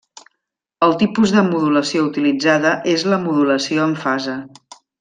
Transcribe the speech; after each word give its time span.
El 0.87 0.95
tipus 1.01 1.33
de 1.35 1.43
modulació 1.49 2.07
utilitzada 2.07 2.73
és 2.95 3.07
la 3.13 3.21
modulació 3.29 3.87
en 3.91 3.95
fase. 4.07 4.39